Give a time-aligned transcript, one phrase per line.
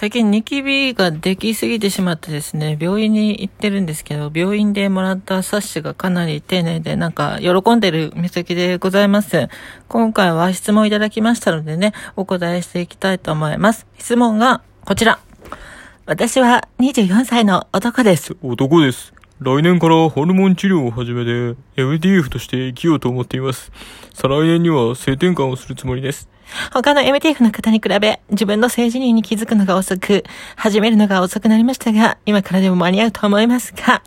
[0.00, 9.48] 最近ニキビができすぎてしまってですね、病院に行ってるんですけど、病院でもらった冊子がかなり丁寧で、なんか喜んでる目先でございます。
[9.88, 13.86] 今回は質問いただきましたのでね、お答えしていきたいと思います。
[13.98, 15.20] 質問がこちら。
[16.06, 18.38] 私は24歳の男です。
[18.40, 19.12] 男です。
[19.38, 23.70] 来年からホルモン治療を始めて MTF として生きようと思っています。
[24.14, 26.30] 再来年には性転換をするつもりです。
[26.72, 30.24] 他の MTF の方に比べ、自分の性自認に気づくのが遅く、
[30.56, 34.02] 始めるのが遅くなりましたが、今からでも間に合うと思いますが、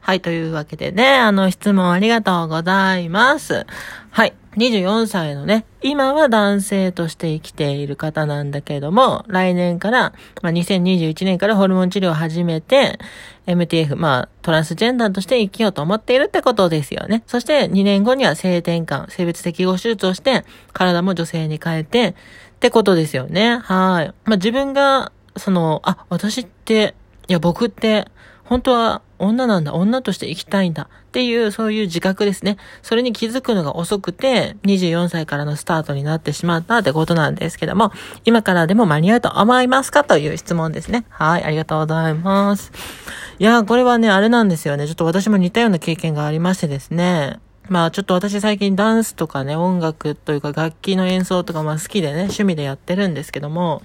[0.00, 3.66] はい、というわけでね、あの、質問ありがとうございます。
[4.10, 12.98] はい、24歳のね、今は男性として生きている方なんだけれども、来年から、まあ、2021年からホルモン治療を始めて、
[13.46, 17.22] MTF、まあ、トランスジェンダーとして生きようと思っているってことですよね。
[17.26, 22.14] そして2年後には性転換、性別適合手術をして、体も女性に変えて、っ
[22.58, 23.58] てことですよね。
[23.58, 24.14] はい。
[24.24, 26.94] まあ、自分が、その、あ、私って、
[27.28, 28.08] いや、僕って、
[28.44, 32.56] 本当は女なんだ、女として生きたいんだっていう、そういう自覚ですね。
[32.82, 37.92] それに気づくのが遅くて、24歳からのスタートになってしまったってことなんですけども、
[38.24, 40.04] 今からでも間に合うと思いますか？
[40.04, 41.04] という質問ですね。
[41.08, 42.72] はい、ありがとうございます。
[43.38, 44.86] いや、これはね、あれなんですよね。
[44.86, 47.40] ちょっと私も似たような経験がありましてですね。
[47.68, 53.82] まあちょっと私最近ダンスとかね、音楽というか楽器の演奏とかまあ好きでね、趣味でやってるんですけども、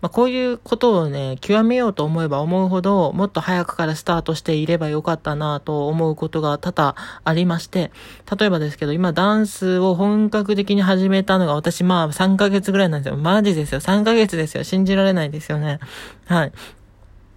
[0.00, 7.90] まあこういうことをね、極めようと思えば思うほど、もっと早くからスタートしていればよかったなと思うことが多々ありまして、
[8.38, 13.18] 例えばですけど、今ダンスを本格的に始めたのが私まあ3ヶ月ぐらいなんですよ。
[13.18, 13.80] マジですよ。
[13.80, 14.64] 3ヶ月ですよ。
[14.64, 15.80] 信じられないですよね。
[16.26, 16.52] はい。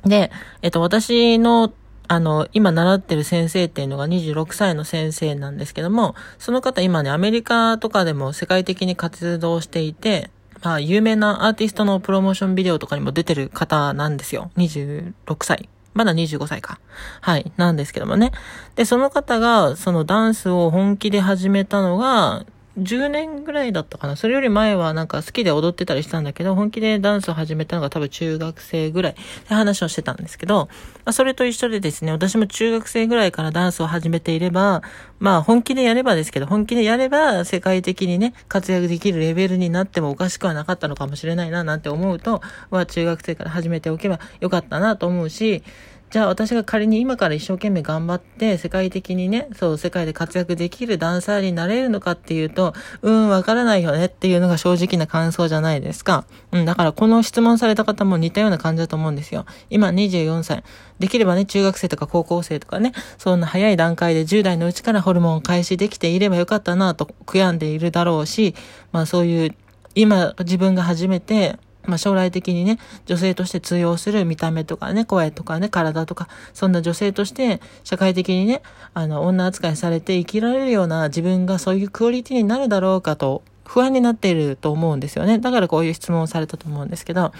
[0.06, 1.74] で、えっと、私の
[2.08, 10.30] あの、今習ってる先生っていうのが26歳の先生なんですけども、その方今ね、アメリカとかでも世界的に活動していて、
[10.62, 14.52] まあ、有名なアーティストのプロモーションビデオとかにも出てる方なんですよ。
[14.58, 15.70] 26歳。
[15.94, 16.80] まだ25歳か。
[17.20, 17.52] はい。
[17.58, 18.32] なんですけどもね。
[18.76, 22.46] で、その方が、そのダンスを本気で始めたのが、
[22.80, 24.16] 10年ぐらいだったかな。
[24.16, 29.16] それより前はなんか好きで踊ってたりしたんだけど、本気でダンスを始めたのが多分中学生ぐらい
[29.50, 30.70] で話をしてたんですけど、
[31.04, 34.84] まあ、それと一緒でですね、私も中学生ぐらいからダンスを始めていれば、
[35.20, 45.64] まあ本気でやればですけど、本気でやれば世界的にね、活躍できるレベルになってもおかしくはなかったのかもしれないななんて思うと、は中学生から始めておけばよかったなと思うし、
[46.12, 56.26] じゃあ私が仮に今から一生懸命頑張って世界的にね、そう世界で活躍できるダンサーになれるのかっていうと、うん、わからないよねっていうのが正直な感想じゃないですか。
[56.52, 59.46] うん、だからこの質問された方も似たような感じだと思うんですよ。
[59.70, 60.66] 今24歳。
[61.00, 68.54] できればね、中学生とか高校生とかね、そんな早い段階で10代のうちからホルモンを開始できていればよかったなと悔やんでいるだろうし、
[68.92, 69.56] まあそういう
[69.96, 78.62] 今自分が初めてまあ、将来的にね、女性として通用する見た目とかね、声とかね、体とか、そんな女性として社会的にね、
[78.94, 85.40] あの、女扱いされて生きられるような自分がそういうクオリティになるだろうかと、不安になっていると思うんですよね。
[85.40, 87.32] だからこういう質問をされたと思うんですけど。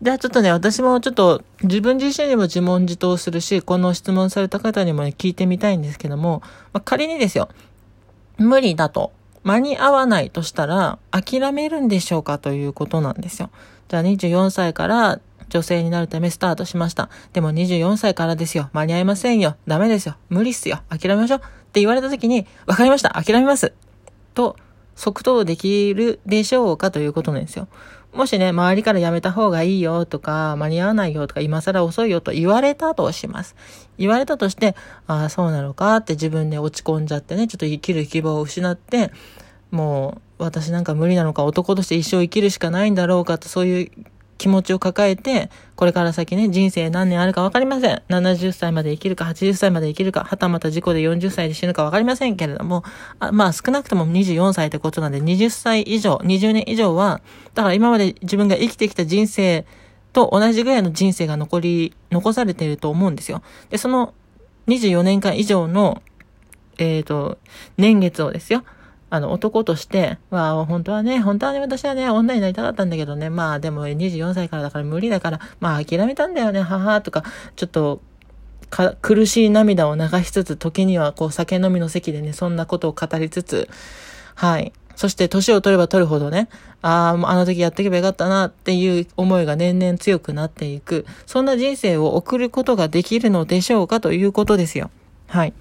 [0.00, 6.40] じゃあちょっとね、私もちょっと自分自身にも自問自答するし、この質問された方にもね、聞いてみたいんですけども、
[6.72, 7.50] まあ、仮にですよ、
[8.38, 9.12] 無理だと
[9.44, 13.50] 間に合わないとしたら諦めるんでしょうかということなんですよ。
[13.88, 17.10] じゃあ24歳から女性になるためスタートしました。
[17.32, 18.70] でも24歳からですよ。
[18.72, 19.56] 間に合いませんよ。
[19.66, 20.16] ダメですよ。
[20.28, 20.80] 無理っすよ。
[20.88, 21.38] 諦めましょう。
[21.38, 23.10] って言われた時に、わかりました。
[23.10, 23.72] 諦めます。
[24.34, 24.56] と、
[24.96, 27.68] 即答できるでしょうかということなんですよ。
[28.12, 33.56] もしね、周りからやめた方がいいよとか、間に合わないよとか、今更遅いよと言われたとします。
[33.98, 34.76] 言われたとして、
[35.08, 39.10] ああ、そうなのかって自分で落ち込んじゃってね、ちょっと生きる希望を失って、
[39.74, 43.90] もう、私なんか無理なのか、男として一生生きるしかないんだろうかと、そういう
[44.38, 48.02] 気持ちを抱えて、これから先ね、人生何年あるか分かりません。
[48.08, 52.84] 70歳まで生きるか、80歳まで生きるか、はたまた事故で40歳で死ぬか分かりませんけれども、
[53.18, 57.20] あまあ少なくとも24歳ってことなんで、20歳以上、20年以上は、
[57.54, 59.66] だから今まで自分が生きてきた人生
[60.12, 63.42] と同じぐらいの人生が残り、残されていると思うんですよ。
[63.70, 64.14] で、その
[64.68, 66.02] 24年間以上の、
[66.78, 67.38] えっ、ー、と、
[67.76, 68.64] 年月をですよ。
[69.14, 77.22] あの、男として、まあ、本当はね、本当はね、私はね、女になりたかったんだけどね、まあ、でも24歳からだから無理だから、まあ、諦めたんだよね、母とか、
[77.54, 78.00] ちょっと、
[78.70, 83.68] か、苦しい涙を流しつつ、時にはこう、酒飲みの席でね、そんなことを語りつつ、
[84.34, 84.72] はい。
[84.96, 86.48] そして、年を取れば取るほどね、
[86.82, 94.90] ああ、あの時やっていけばよかったなっていう思いが年々強くなっていく、そんな人生を送ることができるのでしょうかということですよ。
[95.28, 95.52] はい。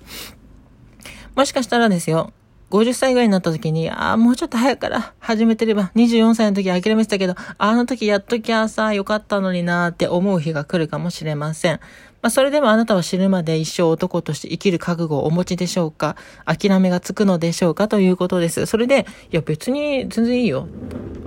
[1.36, 2.34] もしかしたらですよ、
[2.74, 11.80] 50歳ぐらいになった時に、ああ、もうちょっと早くから始めてれば、24歳の時諦めてたけど、あの時やっときゃさ、よかったのになーって思う日が来るかもしれません。
[12.24, 16.16] まあ、それでもあなたは死ぬまで一生男として生きる覚悟をお持ちでしょうか？
[16.46, 18.66] 諦めがつくのでしょうかということです。
[18.66, 20.68] それで、いや別に全然いいよ。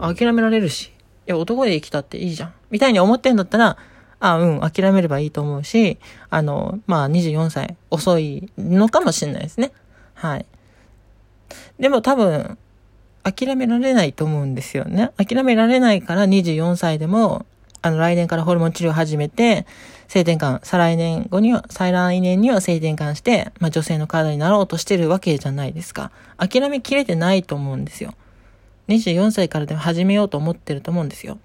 [0.01, 0.87] 諦められるし。
[0.87, 0.91] い
[1.27, 2.55] や男で生きたっていいじゃん。
[2.71, 3.77] みたいに思ってんだったら、
[4.19, 9.71] あうん、諦めればいいと思うし、あの、まあ24歳遅いのかもしれないですね。
[10.15, 10.47] はい。
[11.79, 12.59] でも多分、
[13.23, 15.11] 諦められないと思うんですよね。
[15.17, 17.45] 諦められないから24歳でも、
[17.83, 19.67] あの、来年からホルモン治療始めて、
[20.09, 26.13] 性転換、再来年後には、再来年には性転換して、まあ女性の体になろうとしてるわけじゃないですか。
[26.37, 28.15] 諦めきれてないと思うんですよ。
[28.89, 31.35] 24歳からでも始めようと思ってると思うんですよ。
[31.35, 31.39] っ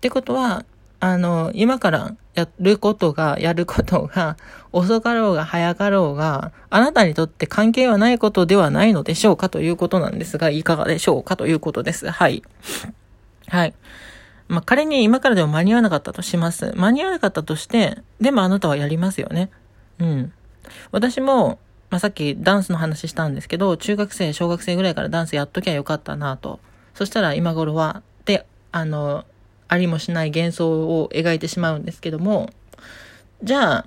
[0.00, 0.64] てことは、
[1.04, 4.36] あの、今からやることが、やることが、
[4.70, 12.08] 遅かろうが早かろうが、あなたにとって関係はないことではないのでしょうかということなんですが、いかがでしょうかということです。
[12.08, 12.44] はい。
[13.48, 13.74] はい。
[14.46, 16.72] まあ、仮に今からでも間に合わなかったとします。
[16.76, 19.50] 間に合わなかったとして、でもあなたはやりますよね。
[19.98, 20.32] うん。
[20.92, 21.58] 私も、
[21.90, 26.60] まあ、さっきダンスの話したんですけど、中学生、小学生ぐらいからダンスやっときゃよかったなと。
[26.94, 29.24] そしたら今頃は、で、あの、
[29.72, 30.70] ありもしない幻想
[31.00, 32.50] を描いてしまうんですけども、
[33.42, 33.86] じゃあ、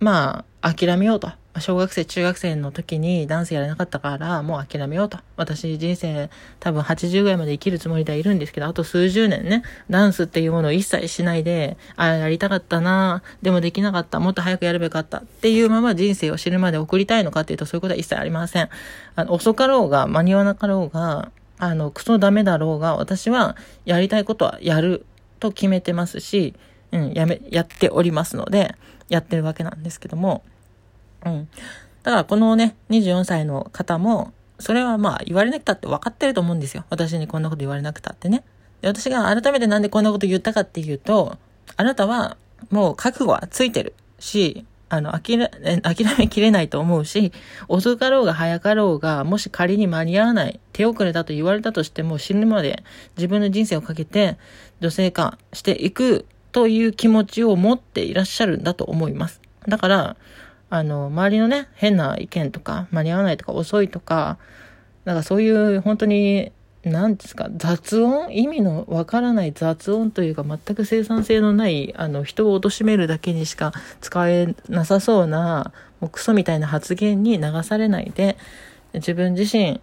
[0.00, 1.30] まあ、諦めようと。
[1.60, 5.18] 小学生、中学生の時にダンスやれなかったから、もう諦めようと。
[5.36, 18.70] 私人生多分80ぐらいまで生きるつもりではいるんですけど、あと数十年ね、ダンスっていうものを一切しないで、ああ、やりたかったなでもできなかった、もっと早くやればよかったっていうまま人生を知るまで送りたいのかっていうと、そういうことは一切ありません。
[19.14, 25.06] あの、遅かろうが、間に合わなかろうが、あの、クソダメだろうが、私はやりたいことはやる
[25.40, 26.54] と決めてますし、
[26.92, 28.74] うん、やめ、やっておりますので、
[29.08, 30.42] やってるわけなんですけども、
[31.24, 31.48] うん。
[32.02, 36.84] だからこのね、24歳の方も、それはまあ言われなくたって分かってると思うんですよ。
[36.90, 38.44] 私にこんなこと言われなくたってね。
[38.82, 41.38] で私が改めてなんでこんなこと言ったかっていうと、
[41.76, 42.36] あなたは
[42.70, 44.64] もう覚悟はついてるし、
[44.94, 45.38] あの、諦
[46.18, 47.32] め、きれないと思うし、
[47.68, 52.84] 遅かろうが早かろうが、もし仮に間に合わない、手遅れだと言われたとしても、死ぬまで
[53.16, 54.36] 自分の人生をかけて
[54.80, 59.40] 女性化していくという気持ちを持っていらっしゃるんだと思います。
[59.66, 60.16] だから、
[60.70, 64.38] あの、周りのね、変な意見とか、間に合わないとか、遅いとか、
[65.04, 66.52] なんかそういう本当に
[66.84, 68.34] 何ですか、雑音？
[68.34, 78.36] 意味のわからない雑音というか全く生産性のない、あの、人を貶めるだけにしか使えなさそうな、もうクソみたいな発言に流されないで、
[78.92, 79.80] 自分自身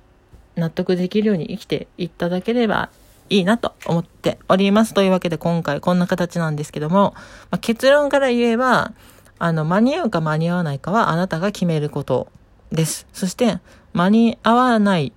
[0.55, 2.89] 納得できるように生きていただければ
[3.29, 4.93] いいなと思っております。
[4.93, 7.13] というわけで今回こんな形なんですけども、
[7.49, 8.93] まあ、結論から言えば、
[9.39, 12.27] あの、間に合うか間に合わないかはあなたが決めること
[12.71, 13.07] です。
[13.11, 13.57] そして、
[13.93, 15.13] 間に合わない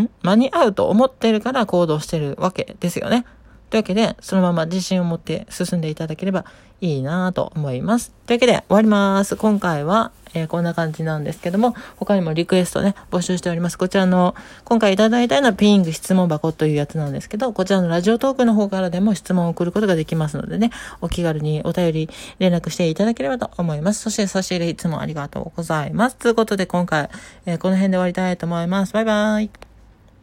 [0.00, 0.08] ん？
[0.22, 3.24] 間に合うと思ってるから行動してるわけですよね。
[3.70, 6.44] というわけで、そのまま自信を持って進んでいただければ
[6.82, 8.12] いいなと思います。
[8.26, 9.34] というわけで、終わります。
[9.36, 13.78] 今回は、えー、こんな感じなんですけども、他にもリクエストね、募集しております。
[13.78, 14.34] こちらの、
[14.64, 22.10] 今回いただいたようなピング質問箱というやつなんですけど、こちらのラジオトークの方からでも質問を送ることができますのでね、お気軽にお便り
[22.40, 24.02] 連絡していただければと思います。
[24.02, 26.16] そして差し入れいつもありがとうございます。
[26.16, 27.08] ということで、今回、
[27.46, 28.92] えー、この辺で終わりたいと思います。
[28.92, 29.71] バイバイ。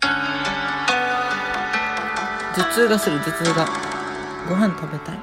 [0.02, 0.10] 頭
[2.74, 3.68] 痛がする頭痛が。
[4.48, 5.20] ご飯食べたい？